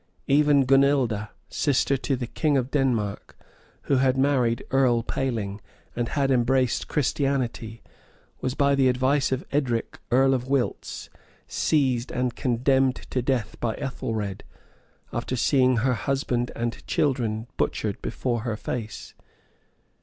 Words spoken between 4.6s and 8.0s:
Earl Paling, and had embraced Christianity,